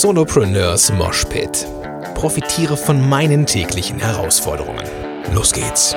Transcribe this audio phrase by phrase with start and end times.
[0.00, 1.66] Solopreneurs Moshpit.
[2.14, 4.82] Profitiere von meinen täglichen Herausforderungen.
[5.34, 5.94] Los geht's!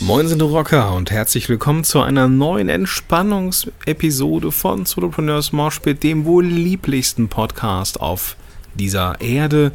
[0.00, 6.46] Moin sind Rocker und herzlich willkommen zu einer neuen Entspannungsepisode von Solopreneurs Moshpit, dem wohl
[6.46, 8.36] lieblichsten Podcast auf
[8.74, 9.72] dieser Erde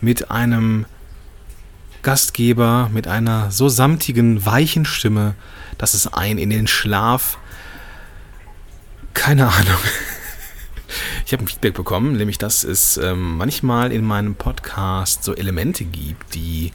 [0.00, 0.86] mit einem
[2.02, 5.34] Gastgeber mit einer so samtigen, weichen Stimme,
[5.78, 7.38] dass es ein in den Schlaf.
[9.14, 9.78] Keine Ahnung.
[11.24, 15.84] Ich habe ein Feedback bekommen, nämlich dass es ähm, manchmal in meinem Podcast so Elemente
[15.84, 16.72] gibt, die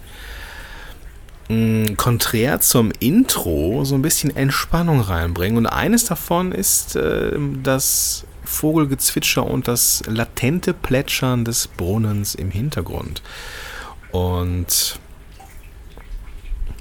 [1.49, 1.55] mh,
[1.89, 5.57] mm, konträr zum Intro so ein bisschen Entspannung reinbringen.
[5.57, 13.21] Und eines davon ist äh, das Vogelgezwitscher und das latente Plätschern des Brunnens im Hintergrund.
[14.11, 14.99] Und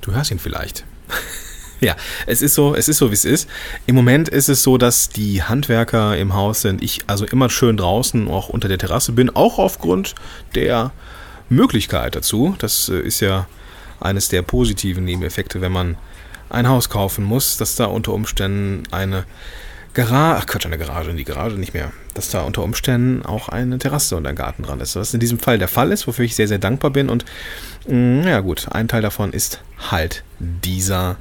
[0.04, 0.84] Du hörst ihn vielleicht.
[1.80, 3.48] ja, es ist so, es ist so, wie es ist.
[3.86, 6.82] Im Moment ist es so, dass die Handwerker im Haus sind.
[6.82, 10.14] Ich also immer schön draußen, auch unter der Terrasse bin, auch aufgrund
[10.54, 10.92] der
[11.48, 12.54] Möglichkeit dazu.
[12.58, 13.46] Das äh, ist ja
[13.98, 15.96] eines der positiven Nebeneffekte, wenn man
[16.50, 19.24] ein Haus kaufen muss, dass da unter Umständen eine
[19.94, 23.78] Garage, ach Quatsch, eine Garage, die Garage nicht mehr, dass da unter Umständen auch eine
[23.78, 24.96] Terrasse und ein Garten dran ist.
[24.96, 27.08] Was in diesem Fall der Fall ist, wofür ich sehr, sehr dankbar bin.
[27.08, 27.24] Und
[27.86, 31.16] mh, mm, ja gut, ein Teil davon ist halt dieser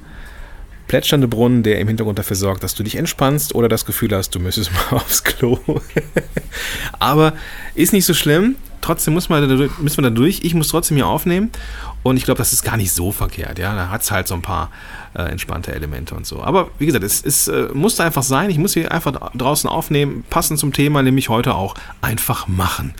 [0.87, 4.35] plätschernde Brunnen, der im Hintergrund dafür sorgt, dass du dich entspannst oder das Gefühl hast,
[4.35, 5.59] du müsstest mal aufs Klo.
[6.99, 7.33] Aber
[7.75, 8.55] ist nicht so schlimm.
[8.83, 10.41] Trotzdem muss man da, müssen wir da durch.
[10.43, 11.51] Ich muss trotzdem hier aufnehmen.
[12.03, 13.57] Und ich glaube, das ist gar nicht so verkehrt.
[13.57, 14.71] Ja, da hat es halt so ein paar
[15.13, 16.43] äh, entspannte Elemente und so.
[16.43, 18.49] Aber wie gesagt, es, es äh, musste einfach sein.
[18.49, 22.93] Ich muss hier einfach draußen aufnehmen, passend zum Thema, nämlich heute auch einfach machen.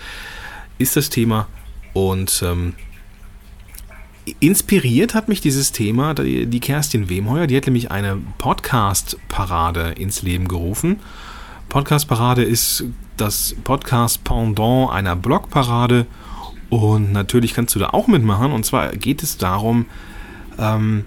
[0.78, 1.48] Ist das Thema.
[1.92, 2.76] Und ähm,
[4.40, 7.46] inspiriert hat mich dieses Thema die, die Kerstin Wemheuer.
[7.46, 11.02] Die hat nämlich eine Podcast-Parade ins Leben gerufen.
[11.68, 12.86] Podcast-Parade ist
[13.18, 16.06] das Podcast-Pendant einer Blog-Parade.
[16.70, 18.52] Und natürlich kannst du da auch mitmachen.
[18.52, 19.86] Und zwar geht es darum,
[20.58, 21.06] ähm,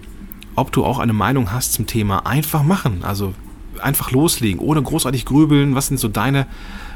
[0.55, 3.03] ob du auch eine Meinung hast zum Thema einfach machen.
[3.03, 3.33] Also
[3.81, 5.75] einfach loslegen, ohne großartig grübeln.
[5.75, 6.47] Was sind so deine.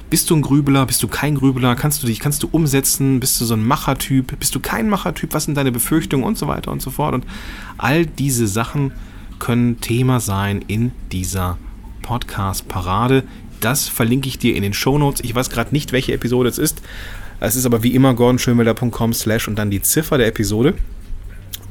[0.09, 0.85] Bist du ein Grübler?
[0.85, 1.75] Bist du kein Grübler?
[1.75, 3.19] Kannst du dich, kannst du umsetzen?
[3.21, 4.37] Bist du so ein Machertyp?
[4.39, 5.33] Bist du kein Machertyp?
[5.33, 7.13] Was sind deine Befürchtungen und so weiter und so fort?
[7.13, 7.25] Und
[7.77, 8.91] all diese Sachen
[9.39, 11.57] können Thema sein in dieser
[12.01, 13.23] Podcast-Parade.
[13.61, 15.21] Das verlinke ich dir in den Show Notes.
[15.23, 16.81] Ich weiß gerade nicht, welche Episode es ist,
[17.39, 20.75] es ist aber wie immer gordonschönwelder.com slash und dann die Ziffer der Episode.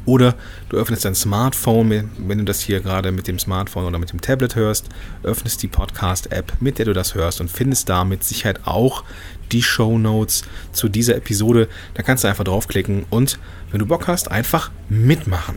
[0.04, 0.34] Oder
[0.68, 4.20] du öffnest dein Smartphone, wenn du das hier gerade mit dem Smartphone oder mit dem
[4.20, 4.86] Tablet hörst,
[5.22, 9.04] öffnest die Podcast-App, mit der du das hörst und findest da mit Sicherheit auch
[9.52, 10.42] die Show Notes
[10.72, 11.68] zu dieser Episode.
[11.94, 13.38] Da kannst du einfach draufklicken und
[13.70, 15.56] wenn du Bock hast, einfach mitmachen.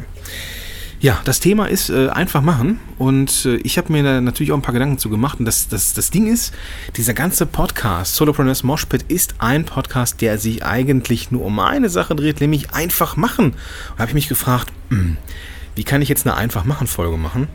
[1.04, 4.56] Ja, das Thema ist äh, einfach machen und äh, ich habe mir da natürlich auch
[4.56, 6.54] ein paar Gedanken zu gemacht und das, das, das Ding ist,
[6.96, 12.16] dieser ganze Podcast, Solopreneurs Moshpit, ist ein Podcast, der sich eigentlich nur um eine Sache
[12.16, 13.48] dreht, nämlich einfach machen.
[13.48, 13.56] Und
[13.98, 15.18] da habe ich mich gefragt, mh, hm,
[15.76, 17.50] wie kann ich jetzt eine einfach machen Folge machen,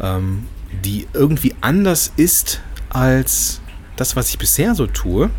[0.00, 0.44] ähm,
[0.84, 2.60] die irgendwie anders ist
[2.90, 3.60] als
[3.96, 5.30] das, was ich bisher so tue.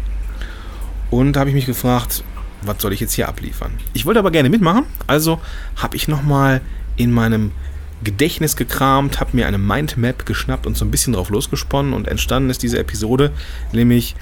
[1.09, 2.21] Und da habe ich mich gefragt,
[2.63, 3.71] was soll ich jetzt hier abliefern?
[3.93, 5.39] Ich wollte aber gerne mitmachen, also
[5.77, 6.59] habe ich nochmal
[6.99, 7.51] in meinem
[8.03, 12.49] Gedächtnis gekramt, habe mir eine Mindmap geschnappt und so ein bisschen drauf losgesponnen und entstanden
[12.49, 13.31] ist diese Episode,
[13.71, 14.15] nämlich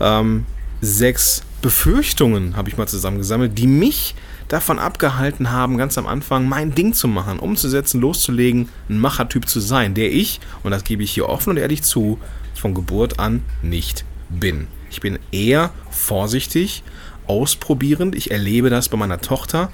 [0.00, 0.44] ähm,
[0.80, 4.14] sechs Befürchtungen habe ich mal zusammengesammelt, die mich
[4.48, 9.60] davon abgehalten haben, ganz am Anfang mein Ding zu machen, umzusetzen, loszulegen, ein Machertyp zu
[9.60, 12.18] sein, der ich, und das gebe ich hier offen und ehrlich zu,
[12.54, 14.66] von Geburt an nicht bin.
[14.90, 16.82] Ich bin eher vorsichtig,
[17.26, 18.14] ausprobierend.
[18.14, 19.70] Ich erlebe das bei meiner Tochter,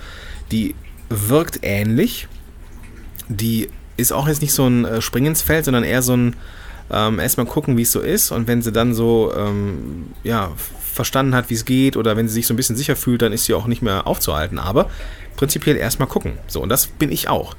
[0.52, 0.74] die
[1.08, 2.28] wirkt ähnlich,
[3.30, 6.36] die ist auch jetzt nicht so ein äh, Spring ins Feld, sondern eher so ein
[6.92, 8.32] ähm, erstmal gucken, wie es so ist.
[8.32, 10.50] Und wenn sie dann so ähm, ja,
[10.92, 13.32] verstanden hat, wie es geht, oder wenn sie sich so ein bisschen sicher fühlt, dann
[13.32, 14.58] ist sie auch nicht mehr aufzuhalten.
[14.58, 14.90] Aber
[15.36, 16.32] prinzipiell erstmal gucken.
[16.48, 17.54] So, und das bin ich auch.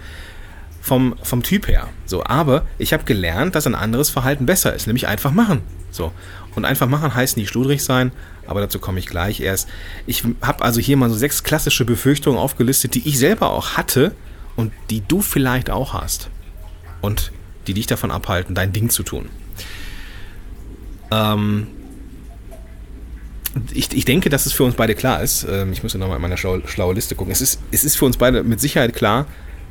[0.81, 1.89] Vom, vom Typ her.
[2.05, 5.61] So, aber ich habe gelernt, dass ein anderes Verhalten besser ist, nämlich einfach machen.
[5.91, 6.11] So.
[6.55, 8.11] Und einfach machen heißt nicht schludrig sein,
[8.47, 9.69] aber dazu komme ich gleich erst.
[10.07, 14.13] Ich habe also hier mal so sechs klassische Befürchtungen aufgelistet, die ich selber auch hatte,
[14.55, 16.29] und die du vielleicht auch hast
[17.01, 17.31] und
[17.67, 19.29] die dich davon abhalten, dein Ding zu tun.
[21.11, 21.67] Ähm,
[23.73, 25.45] ich, ich denke, dass es für uns beide klar ist.
[25.49, 27.31] Ähm, ich muss nochmal in meiner schlau, schlaue Liste gucken.
[27.31, 29.25] Es ist, es ist für uns beide mit Sicherheit klar,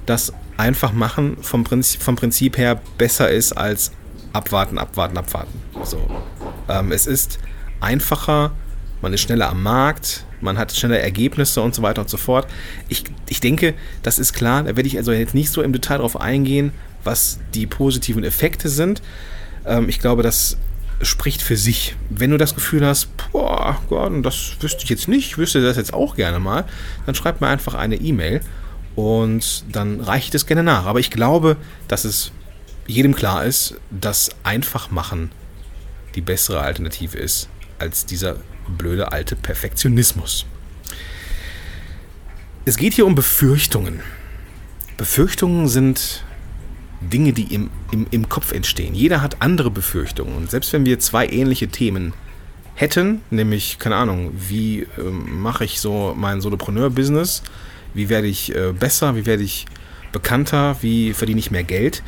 [0.06, 3.92] dass einfach machen vom Prinzip, vom Prinzip her besser ist als
[4.32, 5.60] abwarten, abwarten, abwarten.
[5.84, 6.08] So.
[6.68, 7.38] Ähm, es ist
[7.80, 8.52] einfacher,
[9.02, 12.46] man ist schneller am Markt, man hat schneller Ergebnisse und so weiter und so fort.
[12.88, 15.98] Ich, ich denke, das ist klar, da werde ich also jetzt nicht so im Detail
[15.98, 16.72] darauf eingehen,
[17.04, 19.02] was die positiven Effekte sind.
[19.64, 20.56] Ähm, ich glaube, das
[21.02, 21.96] spricht für sich.
[22.10, 25.94] Wenn du das Gefühl hast, boah, Gordon, das wüsste ich jetzt nicht, wüsste das jetzt
[25.94, 26.64] auch gerne mal,
[27.06, 28.40] dann schreib mir einfach eine E-Mail
[28.96, 30.86] und dann reiche ich das gerne nach.
[30.86, 31.56] Aber ich glaube,
[31.88, 32.32] dass es
[32.86, 35.30] jedem klar ist, dass einfach machen
[36.14, 37.48] die bessere Alternative ist
[37.78, 38.36] als dieser
[38.70, 40.46] blöde alte Perfektionismus.
[42.64, 44.00] Es geht hier um Befürchtungen.
[44.96, 46.24] Befürchtungen sind
[47.00, 48.94] Dinge, die im, im, im Kopf entstehen.
[48.94, 50.36] Jeder hat andere Befürchtungen.
[50.36, 52.12] Und selbst wenn wir zwei ähnliche Themen
[52.74, 57.42] hätten, nämlich, keine Ahnung, wie ähm, mache ich so mein Solopreneur-Business,
[57.94, 59.66] wie werde ich äh, besser, wie werde ich
[60.12, 62.02] bekannter, wie verdiene ich mehr Geld,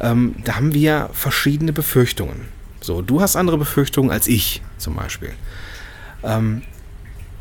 [0.00, 2.48] ähm, da haben wir verschiedene Befürchtungen.
[2.80, 5.30] So, du hast andere Befürchtungen als ich zum Beispiel.
[6.22, 6.62] Ähm,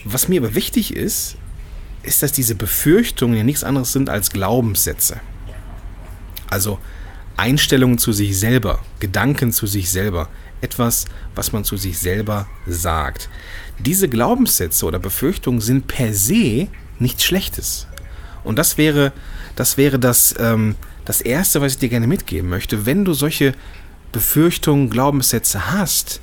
[0.04, 1.36] was mir aber wichtig ist,
[2.04, 5.20] ist, dass diese Befürchtungen ja nichts anderes sind als Glaubenssätze.
[6.50, 6.80] Also
[7.38, 10.30] Einstellungen zu sich selber, Gedanken zu sich selber,
[10.62, 13.30] etwas, was man zu sich selber sagt.
[13.80, 16.68] Diese Glaubenssätze oder Befürchtungen sind per se
[17.00, 17.88] nichts Schlechtes.
[18.44, 19.12] Und das wäre
[19.56, 20.76] das, wäre das, ähm,
[21.06, 22.86] das Erste, was ich dir gerne mitgeben möchte.
[22.86, 23.54] Wenn du solche
[24.12, 26.22] Befürchtungen, Glaubenssätze hast,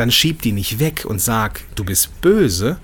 [0.00, 2.78] dann schieb die nicht weg und sag, du bist böse.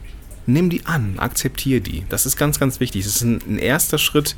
[0.45, 2.05] Nimm die an, akzeptier die.
[2.11, 3.05] Das ist ganz, ganz wichtig.
[3.05, 4.37] Das ist ein, ein erster Schritt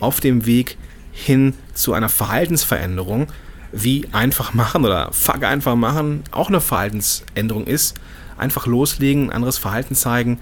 [0.00, 0.78] auf dem Weg
[1.12, 3.26] hin zu einer Verhaltensveränderung,
[3.70, 8.00] wie einfach machen oder fuck einfach machen auch eine Verhaltensänderung ist.
[8.38, 10.38] Einfach loslegen, anderes Verhalten zeigen.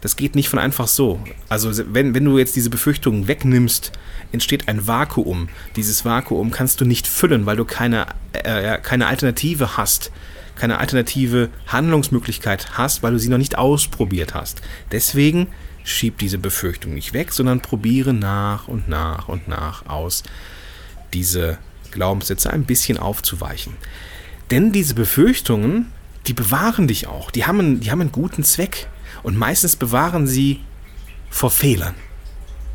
[0.00, 1.20] Das geht nicht von einfach so.
[1.48, 3.92] Also wenn, wenn du jetzt diese Befürchtungen wegnimmst,
[4.32, 5.48] entsteht ein Vakuum.
[5.76, 10.10] Dieses Vakuum kannst du nicht füllen, weil du keine, äh, keine Alternative hast,
[10.56, 14.62] keine alternative Handlungsmöglichkeit hast, weil du sie noch nicht ausprobiert hast.
[14.92, 15.48] Deswegen
[15.84, 20.22] schieb diese Befürchtung nicht weg, sondern probiere nach und nach und nach aus,
[21.12, 21.58] diese
[21.90, 23.74] Glaubenssätze ein bisschen aufzuweichen.
[24.50, 25.92] Denn diese Befürchtungen,
[26.26, 27.30] die bewahren dich auch.
[27.30, 28.88] Die haben, die haben einen guten Zweck.
[29.22, 30.60] Und meistens bewahren sie
[31.30, 31.94] vor Fehlern.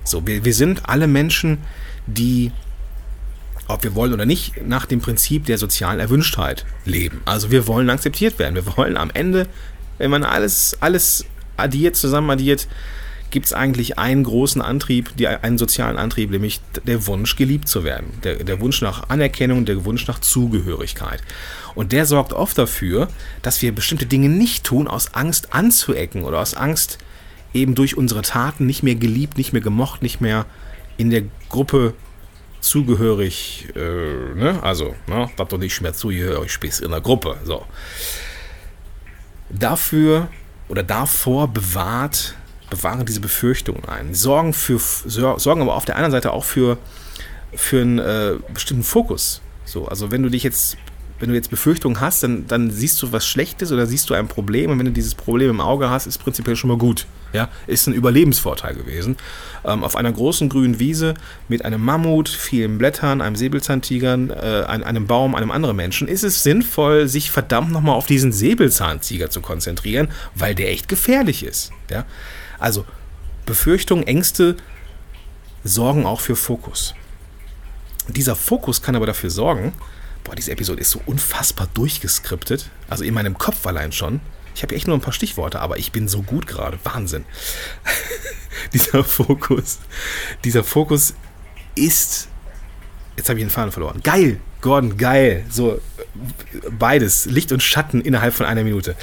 [0.03, 1.59] So, wir, wir sind alle Menschen,
[2.07, 2.51] die,
[3.68, 7.21] ob wir wollen oder nicht, nach dem Prinzip der sozialen Erwünschtheit leben.
[7.25, 8.56] Also wir wollen akzeptiert werden.
[8.56, 9.47] Wir wollen am Ende,
[9.97, 11.25] wenn man alles, alles
[11.57, 12.68] addiert, zusammen addiert,
[13.35, 17.83] gibt es eigentlich einen großen Antrieb, die, einen sozialen Antrieb, nämlich der Wunsch, geliebt zu
[17.83, 18.07] werden.
[18.23, 21.21] Der, der Wunsch nach Anerkennung, der Wunsch nach Zugehörigkeit.
[21.75, 23.09] Und der sorgt oft dafür,
[23.41, 26.97] dass wir bestimmte Dinge nicht tun, aus Angst anzuecken oder aus Angst
[27.53, 30.45] eben durch unsere Taten nicht mehr geliebt, nicht mehr gemocht, nicht mehr
[30.95, 31.93] in der Gruppe
[32.61, 34.59] zugehörig, äh, ne?
[34.61, 35.29] also, ne?
[35.35, 37.35] dass du nicht mehr zugehörig bist in der Gruppe.
[37.43, 37.65] So.
[39.49, 40.29] Dafür
[40.69, 42.35] oder davor bewahrt
[42.69, 44.13] bewahren diese Befürchtungen ein.
[44.13, 46.77] Sorgen, für, sorgen aber auf der anderen Seite auch für,
[47.53, 49.41] für einen äh, bestimmten Fokus.
[49.65, 50.77] So, also wenn du dich jetzt,
[51.19, 54.27] wenn du jetzt Befürchtungen hast, dann, dann siehst du was Schlechtes oder siehst du ein
[54.27, 57.07] Problem und wenn du dieses Problem im Auge hast, ist prinzipiell schon mal gut.
[57.33, 59.17] Ja, ist ein Überlebensvorteil gewesen.
[59.65, 61.15] Ähm, auf einer großen grünen Wiese
[61.50, 66.44] mit einem Mammut, vielen Blättern, einem Säbelzahntiger, äh, einem Baum, einem anderen Menschen, ist es
[66.44, 71.71] sinnvoll, sich verdammt nochmal auf diesen Säbelzahntiger zu konzentrieren, weil der echt gefährlich ist.
[71.91, 72.06] Ja,
[72.59, 72.85] also
[73.45, 74.57] Befürchtungen, Ängste
[75.63, 76.95] sorgen auch für Fokus.
[78.07, 79.74] Dieser Fokus kann aber dafür sorgen,
[80.24, 84.21] boah, diese Episode ist so unfassbar durchgeskriptet, also in meinem Kopf allein schon.
[84.55, 86.79] Ich habe echt nur ein paar Stichworte, aber ich bin so gut gerade.
[86.83, 87.25] Wahnsinn.
[88.74, 89.79] dieser Fokus,
[90.43, 91.13] dieser Fokus
[91.75, 92.29] ist.
[93.17, 94.01] Jetzt habe ich den Faden verloren.
[94.03, 95.45] Geil, Gordon, geil.
[95.50, 95.81] So,
[96.71, 98.95] beides, Licht und Schatten innerhalb von einer Minute.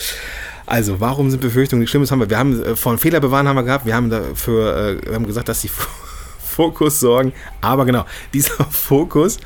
[0.72, 2.08] Also, warum sind Befürchtungen nicht schlimm?
[2.10, 3.84] haben wir, wir haben äh, von Fehler bewahren haben wir gehabt.
[3.84, 5.68] Wir haben dafür, äh, wir haben gesagt, dass sie
[6.42, 7.34] Fokus sorgen.
[7.60, 9.36] Aber genau, dieser Fokus,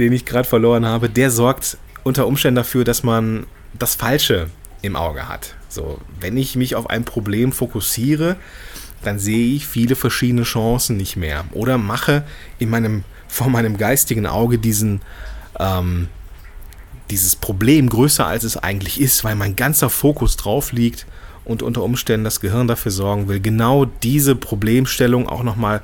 [0.00, 4.48] den ich gerade verloren habe, der sorgt unter Umständen dafür, dass man das Falsche
[4.82, 5.54] im Auge hat.
[5.68, 8.34] So, wenn ich mich auf ein Problem fokussiere,
[9.04, 11.44] dann sehe ich viele verschiedene Chancen nicht mehr.
[11.52, 12.24] Oder mache
[12.58, 15.00] in meinem, vor meinem geistigen Auge diesen,
[15.60, 16.08] ähm,
[17.14, 21.06] dieses Problem größer, als es eigentlich ist, weil mein ganzer Fokus drauf liegt
[21.44, 25.80] und unter Umständen das Gehirn dafür sorgen will, genau diese Problemstellung auch nochmal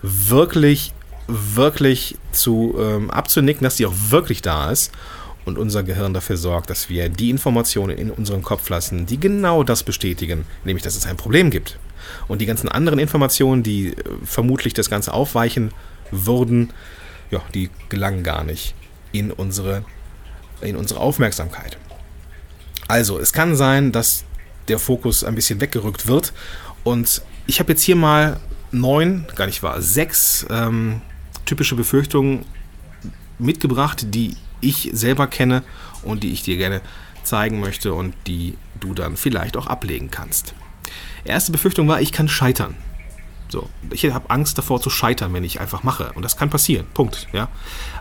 [0.00, 0.94] wirklich,
[1.28, 4.90] wirklich zu ähm, abzunicken, dass sie auch wirklich da ist
[5.44, 9.64] und unser Gehirn dafür sorgt, dass wir die Informationen in unserem Kopf lassen, die genau
[9.64, 11.78] das bestätigen, nämlich dass es ein Problem gibt.
[12.26, 13.94] Und die ganzen anderen Informationen, die äh,
[14.24, 15.72] vermutlich das Ganze aufweichen
[16.10, 16.72] würden,
[17.30, 18.74] ja, die gelangen gar nicht
[19.12, 19.84] in unsere
[20.64, 21.78] in unsere Aufmerksamkeit.
[22.88, 24.24] Also, es kann sein, dass
[24.68, 26.32] der Fokus ein bisschen weggerückt wird.
[26.82, 28.40] Und ich habe jetzt hier mal
[28.72, 31.00] neun, gar nicht wahr, sechs ähm,
[31.44, 32.44] typische Befürchtungen
[33.38, 35.62] mitgebracht, die ich selber kenne
[36.02, 36.80] und die ich dir gerne
[37.22, 40.54] zeigen möchte und die du dann vielleicht auch ablegen kannst.
[41.24, 42.74] Erste Befürchtung war, ich kann scheitern.
[43.48, 46.12] So, ich habe Angst davor zu scheitern, wenn ich einfach mache.
[46.14, 46.86] Und das kann passieren.
[46.94, 47.28] Punkt.
[47.32, 47.48] Ja.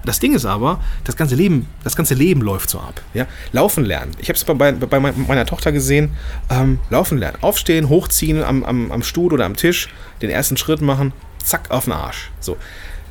[0.05, 3.01] Das Ding ist aber, das ganze Leben, das ganze Leben läuft so ab.
[3.13, 3.27] Ja.
[3.51, 4.11] Laufen lernen.
[4.19, 6.13] Ich habe es bei, bei, meiner Tochter gesehen.
[6.49, 7.37] Ähm, laufen lernen.
[7.41, 9.89] Aufstehen, hochziehen am, am, am Stuhl oder am Tisch,
[10.21, 12.31] den ersten Schritt machen, zack, auf den Arsch.
[12.39, 12.57] So.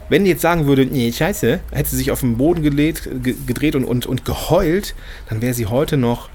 [0.09, 3.09] Wenn die jetzt sagen würde, nee, scheiße, hätte sie sich auf den Boden gelegt,
[3.47, 4.95] gedreht und, und, und geheult,
[5.29, 6.29] dann wäre sie heute noch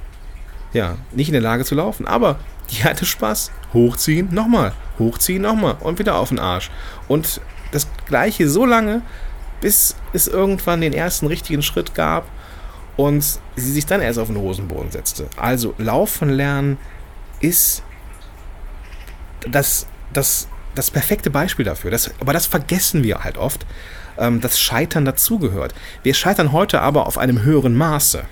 [0.73, 2.07] ja, nicht in der Lage zu laufen.
[2.07, 2.39] Aber
[2.71, 3.51] die hatte Spaß.
[3.73, 4.73] Hochziehen, nochmal.
[4.99, 5.77] Hochziehen, nochmal.
[5.79, 6.69] Und wieder auf den Arsch.
[7.07, 9.01] Und das gleiche so lange,
[9.61, 12.25] bis es irgendwann den ersten richtigen Schritt gab
[12.95, 13.23] und
[13.55, 15.27] sie sich dann erst auf den Hosenboden setzte.
[15.37, 16.77] Also Laufen lernen
[17.39, 17.83] ist
[19.49, 21.91] das, das, das perfekte Beispiel dafür.
[21.91, 23.65] Das, aber das vergessen wir halt oft,
[24.17, 25.73] ähm, dass Scheitern dazugehört.
[26.03, 28.23] Wir scheitern heute aber auf einem höheren Maße.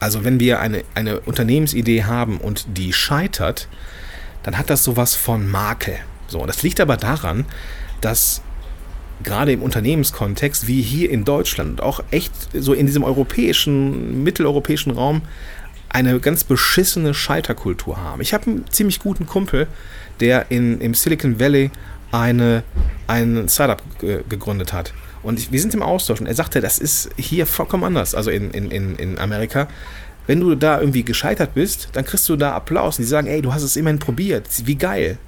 [0.00, 3.68] Also wenn wir eine, eine Unternehmensidee haben und die scheitert,
[4.42, 5.98] dann hat das sowas von Makel.
[6.26, 7.44] So, das liegt aber daran,
[8.00, 8.42] dass
[9.22, 15.22] gerade im Unternehmenskontext, wie hier in Deutschland, auch echt so in diesem europäischen, mitteleuropäischen Raum,
[15.90, 18.22] eine ganz beschissene Scheiterkultur haben.
[18.22, 19.66] Ich habe einen ziemlich guten Kumpel,
[20.20, 21.70] der in, im Silicon Valley
[22.12, 22.62] eine,
[23.06, 24.92] ein Startup gegründet hat.
[25.22, 28.30] Und ich, wir sind im Austausch und er sagte, das ist hier vollkommen anders, also
[28.30, 29.68] in, in, in, Amerika.
[30.26, 33.42] Wenn du da irgendwie gescheitert bist, dann kriegst du da Applaus und die sagen, ey,
[33.42, 35.18] du hast es immerhin probiert, wie geil.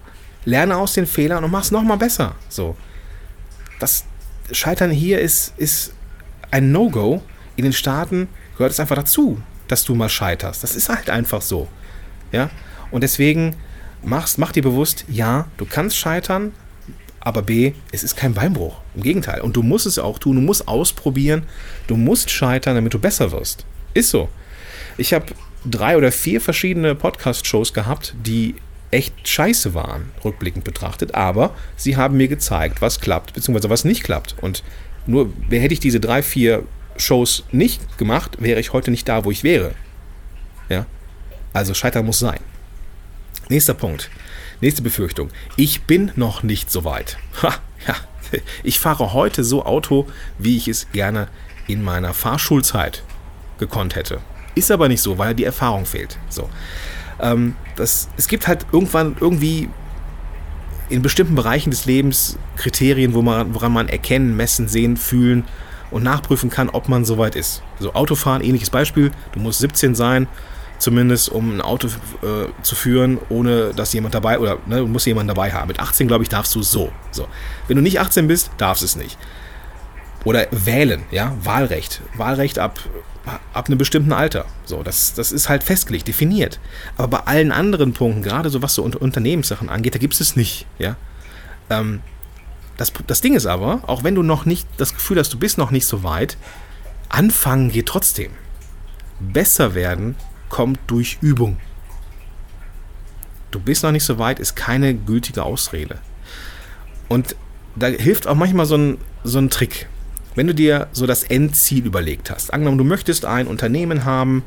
[0.45, 2.35] Lerne aus den Fehlern und mach es nochmal besser.
[2.49, 2.77] So.
[3.79, 4.05] Das
[4.51, 5.93] Scheitern hier ist, ist
[6.51, 7.23] ein No-Go.
[7.57, 10.63] In den Staaten gehört es einfach dazu, dass du mal scheiterst.
[10.63, 11.69] Das ist halt einfach so.
[12.33, 12.51] Ja?
[12.91, 13.57] Und deswegen
[14.03, 16.53] machst, mach dir bewusst, ja, du kannst scheitern,
[17.25, 18.79] aber B, es ist kein Beinbruch.
[18.95, 19.41] Im Gegenteil.
[19.41, 20.37] Und du musst es auch tun.
[20.37, 21.45] Du musst ausprobieren.
[21.87, 23.65] Du musst scheitern, damit du besser wirst.
[23.95, 24.29] Ist so.
[24.97, 25.27] Ich habe
[25.65, 28.57] drei oder vier verschiedene Podcast-Shows gehabt, die
[28.91, 31.15] echt scheiße waren, rückblickend betrachtet.
[31.15, 34.35] Aber sie haben mir gezeigt, was klappt, beziehungsweise was nicht klappt.
[34.41, 34.65] Und
[35.07, 36.65] nur hätte ich diese drei, vier
[36.97, 39.73] Shows nicht gemacht, wäre ich heute nicht da, wo ich wäre.
[40.69, 40.87] Ja?
[41.53, 42.41] Also scheitern muss sein.
[43.49, 44.11] Nächster Punkt.
[44.63, 45.29] Nächste Befürchtung.
[45.57, 47.19] Ich bin noch nicht so weit.
[47.43, 47.53] Ha,
[47.87, 47.97] ja.
[48.63, 50.07] Ich fahre heute so Auto,
[50.39, 51.27] wie ich es gerne
[51.67, 53.03] in meiner Fahrschulzeit
[53.59, 54.21] gekonnt hätte.
[54.55, 56.17] Ist aber nicht so, weil die Erfahrung fehlt.
[56.29, 56.49] So.
[57.21, 59.69] Ähm, das, es gibt halt irgendwann irgendwie
[60.89, 65.45] in bestimmten Bereichen des Lebens Kriterien, wo man, woran man erkennen, messen, sehen, fühlen
[65.91, 67.63] und nachprüfen kann, ob man soweit ist.
[67.81, 69.11] So Autofahren, ähnliches Beispiel.
[69.33, 70.29] Du musst 17 sein,
[70.83, 75.07] zumindest, um ein Auto äh, zu führen, ohne dass jemand dabei oder ne, du musst
[75.07, 75.69] dabei haben.
[75.69, 76.91] Mit 18, glaube ich, darfst du so.
[77.13, 77.29] so.
[77.69, 79.17] Wenn du nicht 18 bist, darfst es nicht.
[80.25, 82.03] Oder wählen, ja, Wahlrecht.
[82.17, 82.81] Wahlrecht ab,
[83.53, 84.45] ab einem bestimmten Alter.
[84.65, 86.59] So, das, das ist halt festgelegt, definiert.
[86.97, 90.35] Aber bei allen anderen Punkten, gerade so was so Unternehmenssachen angeht, da gibt es es
[90.35, 90.97] nicht, ja.
[91.71, 92.01] Ähm,
[92.77, 95.59] das, das Ding ist aber, auch wenn du noch nicht das Gefühl hast, du bist
[95.59, 96.37] noch nicht so weit,
[97.09, 98.33] anfangen geht trotzdem.
[99.21, 100.17] Besser werden
[100.53, 101.57] kommt durch Übung.
[103.51, 105.99] Du bist noch nicht so weit, ist keine gültige Ausrede.
[107.09, 107.37] Und
[107.75, 109.89] da hilft auch manchmal so ein, so ein Trick.
[110.35, 114.45] Wenn du dir so das Endziel überlegt hast, angenommen, du möchtest ein Unternehmen haben,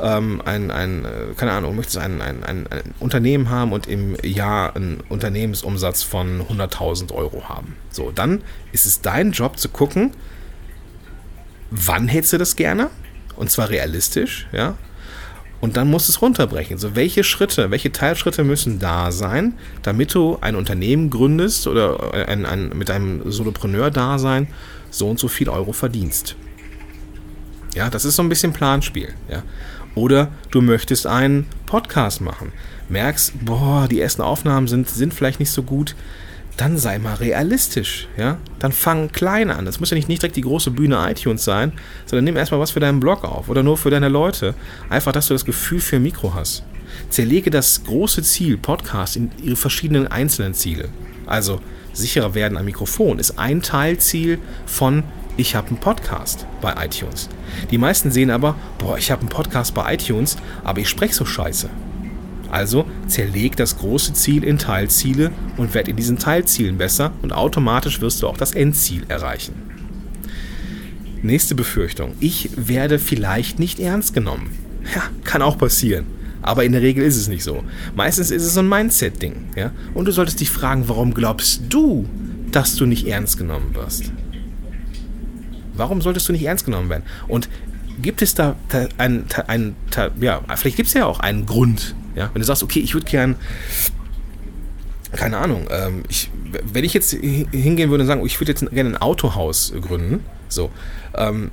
[0.00, 3.86] ähm, ein, ein, äh, keine Ahnung, du möchtest ein, ein, ein, ein Unternehmen haben und
[3.86, 7.76] im Jahr einen Unternehmensumsatz von 100.000 Euro haben.
[7.90, 10.12] So, dann ist es dein Job zu gucken,
[11.70, 12.88] wann hättest du das gerne?
[13.36, 14.78] Und zwar realistisch, ja.
[15.64, 16.76] Und dann musst du es runterbrechen.
[16.76, 22.44] So, welche Schritte, welche Teilschritte müssen da sein, damit du ein Unternehmen gründest oder ein,
[22.44, 24.48] ein, mit einem Solopreneur-Dasein
[24.90, 26.36] so und so viel Euro verdienst.
[27.74, 29.14] Ja, das ist so ein bisschen Planspiel.
[29.30, 29.42] Ja.
[29.94, 32.52] Oder du möchtest einen Podcast machen.
[32.90, 35.96] Merkst, boah, die ersten Aufnahmen sind, sind vielleicht nicht so gut
[36.56, 38.38] dann sei mal realistisch, ja?
[38.58, 39.64] Dann fang klein an.
[39.64, 41.72] Das muss ja nicht, nicht direkt die große Bühne iTunes sein,
[42.06, 44.54] sondern nimm erstmal was für deinen Blog auf oder nur für deine Leute.
[44.88, 46.62] Einfach, dass du das Gefühl für Mikro hast.
[47.10, 50.88] Zerlege das große Ziel, Podcast, in ihre verschiedenen einzelnen Ziele.
[51.26, 51.60] Also,
[51.92, 55.02] sicherer werden am Mikrofon ist ein Teilziel von
[55.36, 57.28] ich habe einen Podcast bei iTunes.
[57.72, 61.24] Die meisten sehen aber, boah, ich habe einen Podcast bei iTunes, aber ich spreche so
[61.24, 61.68] scheiße.
[62.50, 68.00] Also zerleg das große Ziel in Teilziele und werd in diesen Teilzielen besser und automatisch
[68.00, 69.54] wirst du auch das Endziel erreichen.
[71.22, 72.14] Nächste Befürchtung.
[72.20, 74.50] Ich werde vielleicht nicht ernst genommen.
[74.94, 76.06] Ja, kann auch passieren.
[76.42, 77.64] Aber in der Regel ist es nicht so.
[77.96, 79.46] Meistens ist es so ein Mindset-Ding.
[79.56, 79.70] Ja?
[79.94, 82.06] Und du solltest dich fragen, warum glaubst du,
[82.52, 84.12] dass du nicht ernst genommen wirst?
[85.72, 87.04] Warum solltest du nicht ernst genommen werden?
[87.26, 87.48] Und
[88.02, 88.56] gibt es da
[88.98, 89.76] einen, einen
[90.20, 93.06] ja, vielleicht gibt es ja auch einen Grund, ja, wenn du sagst, okay, ich würde
[93.06, 93.36] gern,
[95.12, 96.30] keine Ahnung, ähm, ich,
[96.72, 100.70] wenn ich jetzt hingehen würde und sagen, ich würde jetzt gerne ein Autohaus gründen, so,
[101.16, 101.50] ähm,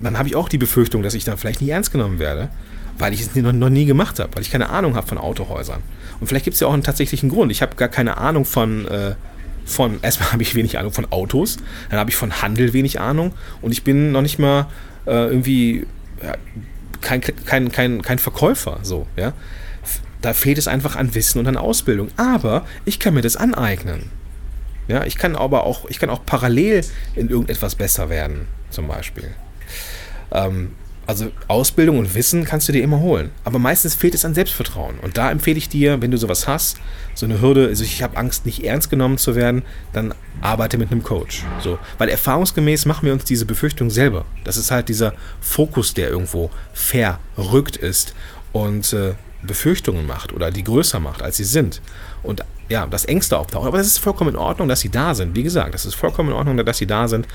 [0.00, 2.50] dann habe ich auch die Befürchtung, dass ich da vielleicht nicht ernst genommen werde,
[2.98, 5.82] weil ich es noch, noch nie gemacht habe, weil ich keine Ahnung habe von Autohäusern.
[6.20, 7.52] Und vielleicht gibt es ja auch einen tatsächlichen Grund.
[7.52, 9.14] Ich habe gar keine Ahnung von, äh,
[9.64, 11.58] von, erstmal habe ich wenig Ahnung von Autos,
[11.90, 14.66] dann habe ich von Handel wenig Ahnung und ich bin noch nicht mal
[15.06, 15.86] äh, irgendwie
[16.22, 16.34] ja,
[17.00, 19.32] kein, kein, kein, kein Verkäufer, so, ja.
[20.22, 22.08] Da fehlt es einfach an Wissen und an Ausbildung.
[22.16, 24.10] Aber ich kann mir das aneignen.
[24.88, 29.30] Ja, ich kann aber auch, ich kann auch parallel in irgendetwas besser werden, zum Beispiel.
[30.32, 30.72] Ähm,
[31.06, 33.30] also Ausbildung und Wissen kannst du dir immer holen.
[33.44, 34.98] Aber meistens fehlt es an Selbstvertrauen.
[35.00, 36.78] Und da empfehle ich dir, wenn du sowas hast,
[37.14, 39.62] so eine Hürde, also ich habe Angst, nicht ernst genommen zu werden,
[39.92, 41.44] dann arbeite mit einem Coach.
[41.60, 44.24] So, weil erfahrungsgemäß machen wir uns diese Befürchtung selber.
[44.44, 48.14] Das ist halt dieser Fokus, der irgendwo verrückt ist
[48.52, 51.80] und äh, Befürchtungen macht oder die größer macht, als sie sind.
[52.22, 53.68] Und ja, dass Ängste auftauchen.
[53.68, 55.34] Aber das ist vollkommen in Ordnung, dass sie da sind.
[55.34, 57.26] Wie gesagt, das ist vollkommen in Ordnung, dass sie da sind.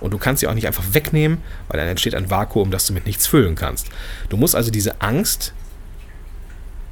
[0.00, 2.92] Und du kannst sie auch nicht einfach wegnehmen, weil dann entsteht ein Vakuum, das du
[2.92, 3.88] mit nichts füllen kannst.
[4.28, 5.52] Du musst also diese Angst,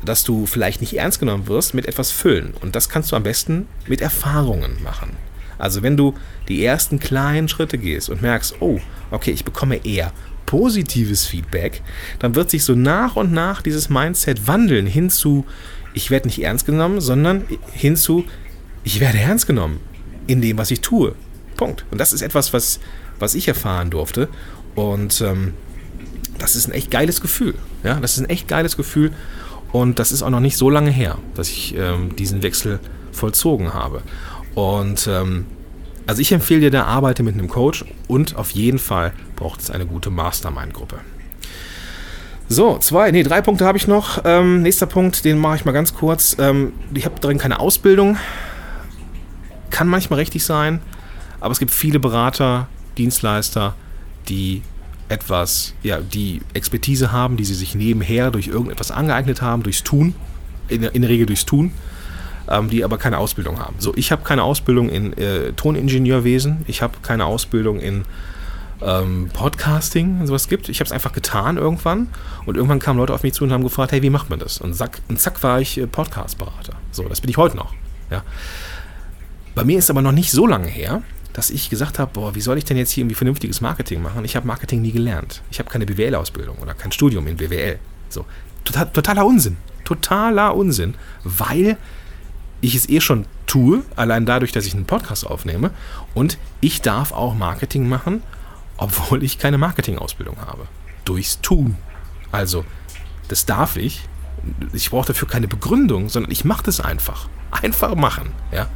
[0.04, 2.54] dass du vielleicht nicht ernst genommen wirst, mit etwas füllen.
[2.60, 5.16] Und das kannst du am besten mit Erfahrungen machen.
[5.56, 6.14] Also wenn du
[6.48, 10.12] die ersten kleinen Schritte gehst und merkst, oh, okay, ich bekomme eher
[10.46, 11.82] positives Feedback,
[12.18, 15.44] dann wird sich so nach und nach dieses Mindset wandeln hin zu,
[15.94, 18.24] ich werde nicht ernst genommen, sondern hin zu,
[18.82, 19.80] ich werde ernst genommen
[20.26, 21.14] in dem, was ich tue.
[21.56, 21.84] Punkt.
[21.90, 22.80] Und das ist etwas, was,
[23.18, 24.28] was ich erfahren durfte.
[24.74, 25.54] Und ähm,
[26.38, 27.54] das ist ein echt geiles Gefühl.
[27.82, 29.12] Ja, das ist ein echt geiles Gefühl.
[29.72, 32.80] Und das ist auch noch nicht so lange her, dass ich ähm, diesen Wechsel
[33.12, 34.02] vollzogen habe.
[34.54, 35.46] Und ähm,
[36.06, 39.70] also ich empfehle dir da, arbeite mit einem Coach und auf jeden Fall braucht es
[39.70, 40.98] eine gute Mastermind-Gruppe.
[42.48, 44.22] So, zwei, nee, drei Punkte habe ich noch.
[44.24, 46.36] Ähm, nächster Punkt, den mache ich mal ganz kurz.
[46.38, 48.18] Ähm, ich habe darin keine Ausbildung.
[49.70, 50.80] Kann manchmal richtig sein,
[51.40, 53.74] aber es gibt viele Berater, Dienstleister,
[54.28, 54.62] die
[55.08, 60.14] etwas, ja, die Expertise haben, die sie sich nebenher durch irgendetwas angeeignet haben, durchs Tun,
[60.68, 61.72] in, in der Regel durchs Tun,
[62.48, 63.76] ähm, die aber keine Ausbildung haben.
[63.78, 68.04] So, ich habe keine Ausbildung in äh, Toningenieurwesen, ich habe keine Ausbildung in
[68.82, 70.68] ähm, Podcasting sowas gibt.
[70.68, 72.08] Ich habe es einfach getan irgendwann
[72.46, 74.58] und irgendwann kamen Leute auf mich zu und haben gefragt, hey, wie macht man das?
[74.58, 76.74] Und zack, und zack war ich äh, Podcast-Berater.
[76.92, 77.72] So, das bin ich heute noch.
[78.10, 78.22] Ja.
[79.54, 81.02] Bei mir ist aber noch nicht so lange her,
[81.32, 84.24] dass ich gesagt habe, boah, wie soll ich denn jetzt hier irgendwie vernünftiges Marketing machen?
[84.24, 85.42] Ich habe Marketing nie gelernt.
[85.50, 87.78] Ich habe keine BWL-Ausbildung oder kein Studium in BWL.
[88.08, 88.24] So,
[88.64, 89.56] total, totaler Unsinn.
[89.84, 91.76] Totaler Unsinn, weil
[92.64, 95.70] ich es eh schon tue, allein dadurch, dass ich einen Podcast aufnehme
[96.14, 98.22] und ich darf auch Marketing machen
[98.76, 100.66] obwohl ich keine Marketingausbildung habe.
[101.04, 101.76] Durchs Tun.
[102.32, 102.64] Also,
[103.28, 104.02] das darf ich.
[104.72, 107.28] Ich brauche dafür keine Begründung, sondern ich mache das einfach.
[107.50, 108.32] Einfach machen.
[108.52, 108.68] Ja?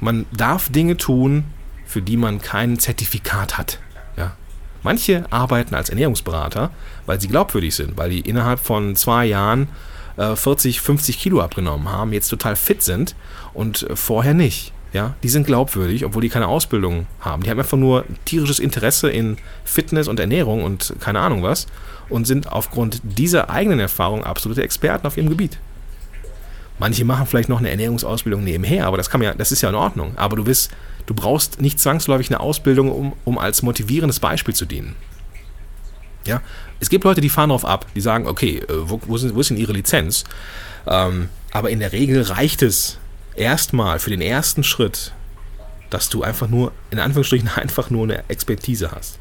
[0.00, 1.44] Man darf Dinge tun,
[1.86, 3.78] für die man kein Zertifikat hat.
[4.16, 4.32] Ja?
[4.82, 6.70] Manche arbeiten als Ernährungsberater,
[7.06, 9.68] weil sie glaubwürdig sind, weil die innerhalb von zwei Jahren
[10.16, 13.14] äh, 40, 50 Kilo abgenommen haben, jetzt total fit sind
[13.52, 14.72] und äh, vorher nicht.
[14.92, 17.42] Ja, die sind glaubwürdig, obwohl die keine Ausbildung haben.
[17.42, 21.66] Die haben einfach nur tierisches Interesse in Fitness und Ernährung und keine Ahnung was
[22.08, 25.58] und sind aufgrund dieser eigenen Erfahrung absolute Experten auf ihrem Gebiet.
[26.78, 29.74] Manche machen vielleicht noch eine Ernährungsausbildung nebenher, aber das kann ja, das ist ja in
[29.74, 30.12] Ordnung.
[30.16, 30.70] Aber du bist,
[31.06, 34.94] du brauchst nicht zwangsläufig eine Ausbildung, um, um als motivierendes Beispiel zu dienen.
[36.26, 36.40] Ja,
[36.80, 39.40] es gibt Leute, die fahren darauf ab, die sagen, okay, äh, wo, wo, sind, wo
[39.40, 40.24] ist denn ihre Lizenz?
[40.86, 42.98] Ähm, aber in der Regel reicht es,
[43.36, 45.12] erstmal für den ersten Schritt,
[45.90, 49.18] dass du einfach nur, in Anführungsstrichen, einfach nur eine Expertise hast.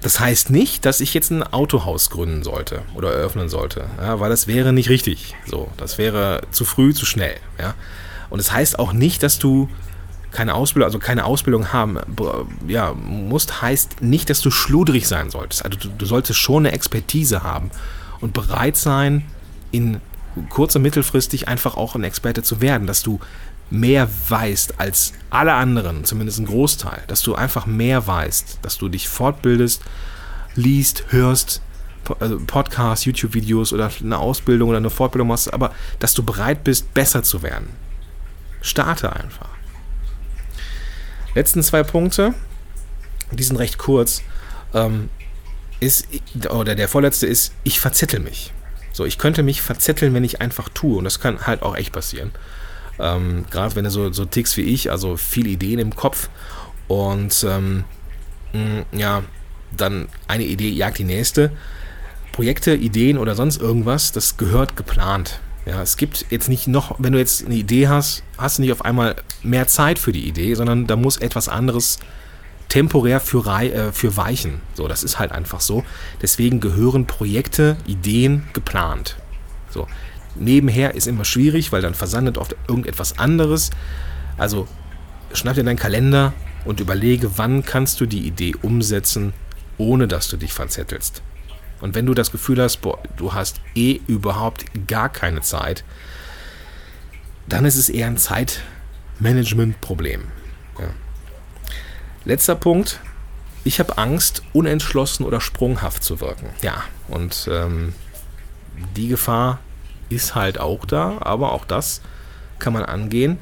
[0.00, 4.30] Das heißt nicht, dass ich jetzt ein Autohaus gründen sollte oder eröffnen sollte, ja, weil
[4.30, 5.36] das wäre nicht richtig.
[5.46, 7.36] So, das wäre zu früh, zu schnell.
[7.58, 7.74] Ja.
[8.28, 9.68] Und es das heißt auch nicht, dass du
[10.32, 11.98] keine Ausbildung, also keine Ausbildung haben
[12.66, 15.64] ja, musst, heißt nicht, dass du schludrig sein solltest.
[15.64, 17.70] Also du, du solltest schon eine Expertise haben
[18.20, 19.24] und bereit sein,
[19.70, 20.00] in
[20.48, 23.20] kurz- und mittelfristig einfach auch ein Experte zu werden, dass du
[23.70, 28.88] mehr weißt als alle anderen, zumindest ein Großteil, dass du einfach mehr weißt, dass du
[28.88, 29.82] dich fortbildest,
[30.54, 31.62] liest, hörst,
[32.20, 36.92] also Podcasts, YouTube-Videos oder eine Ausbildung oder eine Fortbildung machst, aber dass du bereit bist,
[36.94, 37.68] besser zu werden.
[38.60, 39.51] Starte einfach.
[41.34, 42.34] Letzten zwei Punkte,
[43.30, 44.22] die sind recht kurz.
[44.74, 45.08] Ähm,
[45.80, 46.06] ist,
[46.50, 48.52] oder der vorletzte ist, ich verzettel mich.
[48.92, 50.98] So, ich könnte mich verzetteln, wenn ich einfach tue.
[50.98, 52.30] Und das kann halt auch echt passieren.
[52.98, 56.28] Ähm, Gerade wenn du so, so tickst wie ich, also viele Ideen im Kopf
[56.88, 57.84] und ähm,
[58.52, 59.22] mh, ja,
[59.76, 61.50] dann eine Idee jagt die nächste.
[62.32, 65.40] Projekte, Ideen oder sonst irgendwas, das gehört geplant.
[65.64, 68.72] Ja, es gibt jetzt nicht noch, wenn du jetzt eine Idee hast, hast du nicht
[68.72, 72.00] auf einmal mehr Zeit für die Idee, sondern da muss etwas anderes
[72.68, 74.60] temporär für, äh, für weichen.
[74.74, 75.84] So, das ist halt einfach so.
[76.20, 79.16] Deswegen gehören Projekte, Ideen geplant.
[79.70, 79.86] So,
[80.34, 83.70] nebenher ist immer schwierig, weil dann versandet oft irgendetwas anderes.
[84.38, 84.66] Also
[85.32, 86.32] schnapp dir deinen Kalender
[86.64, 89.32] und überlege, wann kannst du die Idee umsetzen,
[89.78, 91.22] ohne dass du dich verzettelst.
[91.82, 95.82] Und wenn du das Gefühl hast, boah, du hast eh überhaupt gar keine Zeit,
[97.48, 100.22] dann ist es eher ein Zeitmanagement-Problem.
[100.78, 100.90] Ja.
[102.24, 103.00] Letzter Punkt.
[103.64, 106.50] Ich habe Angst, unentschlossen oder sprunghaft zu wirken.
[106.62, 107.94] Ja, und ähm,
[108.96, 109.58] die Gefahr
[110.08, 112.00] ist halt auch da, aber auch das
[112.60, 113.38] kann man angehen.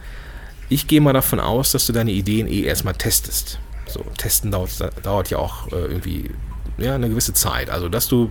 [0.71, 3.59] Ich gehe mal davon aus, dass du deine Ideen eh erstmal testest.
[3.87, 6.31] So, testen dauert, dauert ja auch äh, irgendwie
[6.79, 7.71] ja, eine gewisse Zeit.
[7.71, 8.31] Also, dass du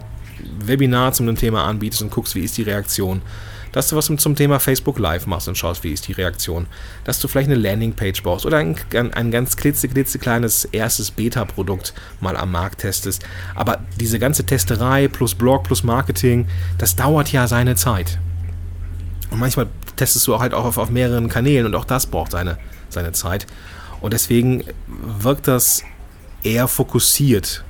[0.60, 3.22] Webinar zum Thema anbietest und guckst, wie ist die Reaktion.
[3.72, 6.66] Dass du was zum Thema Facebook Live machst und schaust, wie ist die Reaktion.
[7.04, 12.52] Dass du vielleicht eine Landingpage baust oder ein, ein ganz klitzekleines erstes Beta-Produkt mal am
[12.52, 13.24] Markt testest.
[13.54, 16.48] Aber diese ganze Testerei plus Blog plus Marketing,
[16.80, 18.18] das dauert ja seine Zeit.
[19.30, 22.58] Und manchmal testest du halt auch auf, auf mehreren Kanälen und auch das braucht seine,
[22.90, 23.46] seine Zeit.
[24.02, 25.84] Und deswegen wirkt das
[26.42, 27.64] eher fokussiert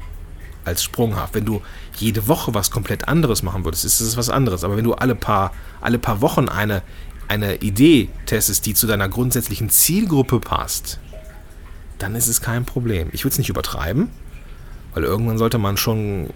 [0.69, 1.35] als sprunghaft.
[1.35, 1.61] Wenn du
[1.97, 4.63] jede Woche was komplett anderes machen würdest, ist es was anderes.
[4.63, 5.51] Aber wenn du alle paar,
[5.81, 6.81] alle paar Wochen eine,
[7.27, 10.99] eine Idee testest, die zu deiner grundsätzlichen Zielgruppe passt,
[11.97, 13.09] dann ist es kein Problem.
[13.11, 14.09] Ich würde es nicht übertreiben,
[14.93, 16.29] weil irgendwann sollte man schon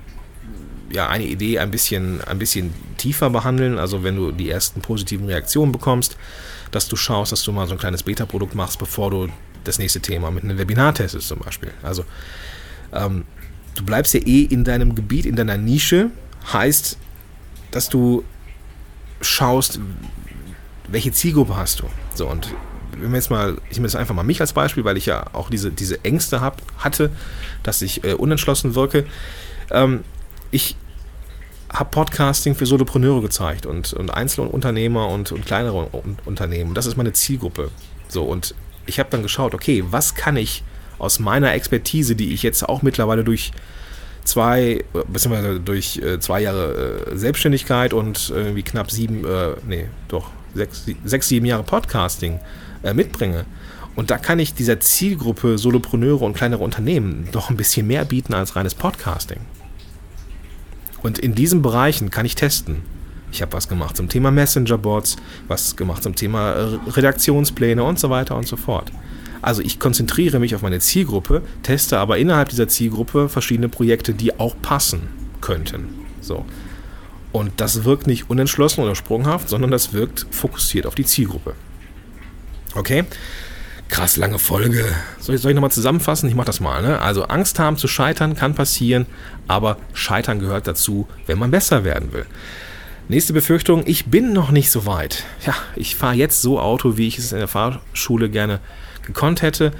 [0.91, 3.79] ja, eine Idee ein bisschen, ein bisschen tiefer behandeln.
[3.79, 6.17] Also wenn du die ersten positiven Reaktionen bekommst,
[6.71, 9.29] dass du schaust, dass du mal so ein kleines Beta-Produkt machst, bevor du
[9.63, 11.71] das nächste Thema mit einem Webinar testest zum Beispiel.
[11.81, 12.03] Also
[12.91, 13.25] ähm,
[13.75, 16.11] du bleibst ja eh in deinem Gebiet, in deiner Nische,
[16.51, 16.97] heißt,
[17.71, 18.23] dass du
[19.21, 19.79] schaust,
[20.87, 21.85] welche Zielgruppe hast du.
[22.13, 22.53] So, und
[22.91, 25.25] wenn wir jetzt mal, ich nehme jetzt einfach mal mich als Beispiel, weil ich ja
[25.33, 27.09] auch diese, diese Ängste hab, hatte,
[27.63, 29.05] dass ich äh, unentschlossen wirke.
[29.71, 30.03] Ähm,
[30.51, 30.75] ich
[31.71, 35.89] habe Podcasting für Solopreneure gezeigt und, und Einzelunternehmer und, und kleinere
[36.25, 36.75] Unternehmen.
[36.75, 37.71] Das ist meine Zielgruppe.
[38.07, 38.53] So, und
[38.85, 40.63] ich habe dann geschaut, okay, was kann ich
[41.03, 43.51] aus meiner Expertise, die ich jetzt auch mittlerweile durch
[44.23, 50.29] zwei, beziehungsweise durch äh, zwei Jahre äh, Selbstständigkeit und irgendwie knapp sieben, äh, nee, doch,
[50.55, 52.39] sechs, sechs, sieben Jahre Podcasting
[52.83, 53.45] äh, mitbringe.
[53.95, 58.33] Und da kann ich dieser Zielgruppe Solopreneure und kleinere Unternehmen doch ein bisschen mehr bieten
[58.33, 59.41] als reines Podcasting.
[61.03, 62.81] Und in diesen Bereichen kann ich testen.
[63.31, 68.09] Ich habe was gemacht zum Thema Messenger-Bots, was gemacht zum Thema äh, Redaktionspläne und so
[68.09, 68.91] weiter und so fort.
[69.43, 74.39] Also ich konzentriere mich auf meine Zielgruppe, teste aber innerhalb dieser Zielgruppe verschiedene Projekte, die
[74.39, 75.09] auch passen
[75.41, 75.89] könnten.
[76.21, 76.45] So.
[77.33, 81.55] Und das wirkt nicht unentschlossen oder sprunghaft, sondern das wirkt fokussiert auf die Zielgruppe.
[82.73, 83.03] Okay?
[83.89, 84.85] Krass lange Folge.
[85.19, 86.29] Soll ich, soll ich nochmal zusammenfassen?
[86.29, 86.81] Ich mache das mal.
[86.81, 86.99] Ne?
[87.01, 89.07] Also Angst haben zu scheitern kann passieren,
[89.49, 92.25] aber Scheitern gehört dazu, wenn man besser werden will.
[93.09, 95.25] Nächste Befürchtung, ich bin noch nicht so weit.
[95.45, 98.61] Ja, ich fahre jetzt so Auto, wie ich es in der Fahrschule gerne
[99.03, 99.71] gekonnt hätte.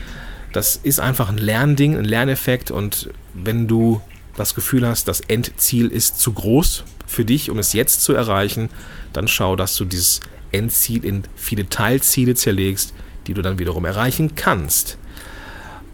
[0.52, 4.02] Das ist einfach ein Lernding, ein Lerneffekt und wenn du
[4.36, 8.70] das Gefühl hast, das Endziel ist zu groß für dich, um es jetzt zu erreichen,
[9.14, 12.94] dann schau, dass du dieses Endziel in viele Teilziele zerlegst,
[13.28, 14.98] die du dann wiederum erreichen kannst.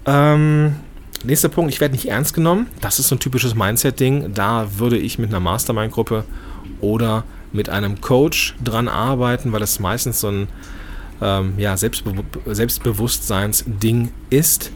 [0.05, 0.75] Ähm,
[1.23, 2.67] nächster Punkt, ich werde nicht ernst genommen.
[2.81, 4.33] Das ist so ein typisches Mindset-Ding.
[4.33, 6.25] Da würde ich mit einer Mastermind-Gruppe
[6.81, 10.47] oder mit einem Coach dran arbeiten, weil das meistens so ein
[11.21, 12.13] ähm, ja, Selbstbe
[12.45, 14.71] Selbstbewusstsseins-Ding ist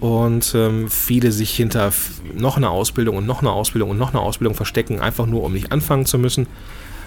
[0.00, 1.92] und ähm, viele sich hinter
[2.34, 5.52] noch einer Ausbildung und noch einer Ausbildung und noch einer Ausbildung verstecken, einfach nur um
[5.52, 6.46] nicht anfangen zu müssen,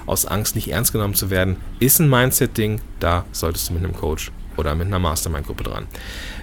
[0.06, 3.96] aus Angst nicht ernst genommen zu werden, ist ein Mindset-Ding, da solltest du mit einem
[3.96, 5.88] Coach oder mit einer Mastermind-Gruppe dran.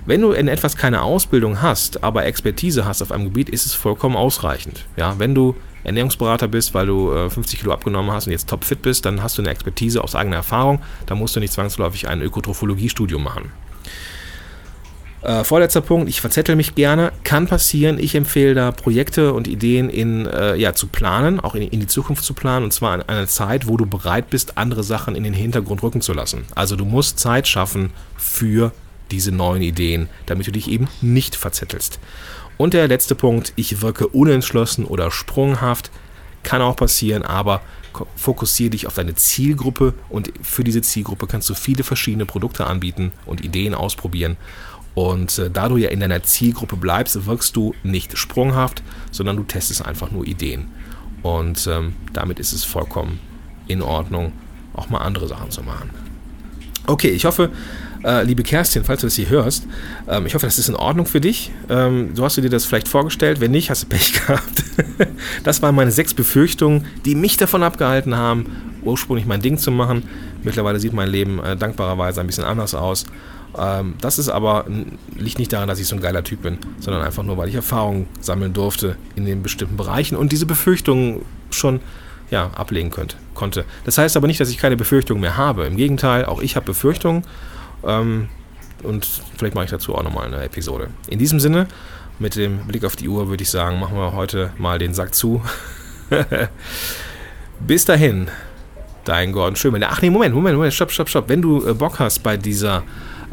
[0.05, 3.73] Wenn du in etwas keine Ausbildung hast, aber Expertise hast auf einem Gebiet, ist es
[3.73, 4.85] vollkommen ausreichend.
[4.97, 8.83] Ja, wenn du Ernährungsberater bist, weil du äh, 50 Kilo abgenommen hast und jetzt topfit
[8.83, 10.81] bist, dann hast du eine Expertise aus eigener Erfahrung.
[11.07, 13.53] Da musst du nicht zwangsläufig ein Ökotrophologie-Studium machen.
[15.23, 17.13] Äh, vorletzter Punkt, ich verzettel mich gerne.
[17.23, 17.99] Kann passieren.
[18.01, 21.87] Ich empfehle da Projekte und Ideen in, äh, ja, zu planen, auch in, in, die
[21.87, 22.65] Zukunft zu planen.
[22.65, 26.01] Und zwar in einer Zeit, wo du bereit bist, andere Sachen in den Hintergrund rücken
[26.01, 26.45] zu lassen.
[26.57, 28.73] Also du musst Zeit schaffen für
[29.13, 32.01] diese neuen Ideen, damit du dich eben nicht verzettelst.
[32.63, 35.91] Und der letzte Punkt, ich wirke unentschlossen oder sprunghaft,
[36.45, 37.61] kann auch passieren, aber
[38.15, 43.11] fokussiere dich auf deine Zielgruppe und für diese Zielgruppe kannst du viele verschiedene Produkte anbieten
[43.27, 44.37] und Ideen ausprobieren.
[44.95, 49.43] Und äh, da du ja in deiner Zielgruppe bleibst, wirkst du nicht sprunghaft, sondern du
[49.43, 50.69] testest einfach nur Ideen.
[51.25, 53.19] Und ähm, damit ist es vollkommen
[53.67, 54.35] in Ordnung,
[54.73, 55.91] auch mal andere Sachen zu machen.
[56.87, 57.51] Okay, ich hoffe,
[58.05, 59.67] äh, liebe Kerstin, falls du das hier hörst,
[60.09, 61.53] ähm, ich hoffe, das ist in Ordnung für dich.
[61.69, 63.41] Ähm, so hast du dir das vielleicht vorgestellt.
[63.41, 64.65] Wenn nicht, hast du Pech gehabt.
[65.45, 68.47] das waren meine sechs Befürchtungen, die mich davon abgehalten haben,
[68.83, 70.05] ursprünglich mein Ding zu machen.
[70.43, 73.07] Mittlerweile sieht mein Leben äh, dankbarerweise ein bisschen anders aus.
[73.57, 74.65] Ähm, das ist aber
[75.17, 77.55] liegt nicht daran, dass ich so ein geiler Typ bin, sondern einfach nur, weil ich
[77.55, 81.81] Erfahrungen sammeln durfte in den bestimmten Bereichen und diese Befürchtungen schon
[82.31, 83.65] ja, ablegen könnte, konnte.
[83.85, 85.67] Das heißt aber nicht, dass ich keine Befürchtungen mehr habe.
[85.67, 87.25] Im Gegenteil, auch ich habe Befürchtungen.
[87.85, 88.29] Ähm,
[88.83, 90.89] und vielleicht mache ich dazu auch nochmal eine Episode.
[91.09, 91.69] In diesem Sinne,
[92.19, 95.15] mit dem Blick auf die Uhr würde ich sagen, machen wir heute mal den Sack
[95.15, 95.43] zu.
[97.61, 98.29] Bis dahin,
[99.05, 99.89] dein Gordon Schönwälder.
[99.91, 101.29] Ach nee, Moment, Moment, Moment, stopp, stopp, stopp.
[101.29, 102.83] Wenn du äh, Bock hast, bei dieser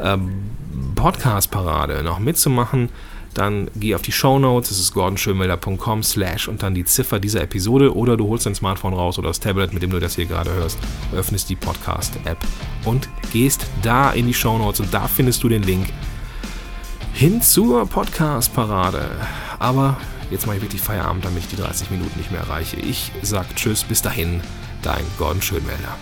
[0.00, 0.50] ähm,
[0.94, 2.90] Podcast-Parade noch mitzumachen,
[3.34, 7.42] dann geh auf die Show Notes, das ist gordonschönwelder.com slash und dann die Ziffer dieser
[7.42, 10.26] Episode oder du holst dein Smartphone raus oder das Tablet, mit dem du das hier
[10.26, 10.78] gerade hörst,
[11.14, 12.38] öffnest die Podcast-App
[12.84, 15.86] und gehst da in die Show Notes und da findest du den Link
[17.12, 19.10] hin zur Podcast-Parade.
[19.58, 19.96] Aber
[20.30, 22.76] jetzt mache ich wirklich Feierabend, damit ich die 30 Minuten nicht mehr erreiche.
[22.76, 24.40] Ich sag Tschüss, bis dahin,
[24.82, 25.96] dein Gordon Schönwälder.